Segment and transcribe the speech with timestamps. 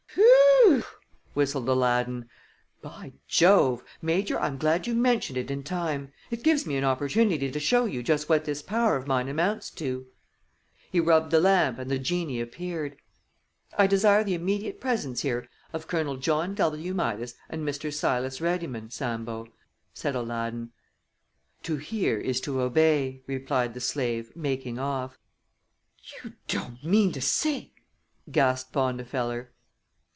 [0.13, 0.83] "Phew!"
[1.33, 2.29] whistled Aladdin.
[2.81, 3.85] "By Jove!
[4.01, 6.11] Major, I'm glad you mentioned it in time.
[6.29, 9.69] It gives me an opportunity to show you just what this power of mine amounts
[9.71, 10.07] to."
[10.91, 12.97] He rubbed the lamp and the genie appeared.
[13.77, 16.93] "I desire the immediate presence here of Colonel John W.
[16.93, 17.93] Midas and Mr.
[17.93, 19.47] Silas Reddymun, Sambo,"
[19.93, 20.71] said Aladdin.
[21.63, 25.17] "To hear is to obey," replied the slave, making off.
[26.23, 27.71] "You don't mean to say"
[28.31, 29.47] gasped Bondifeller.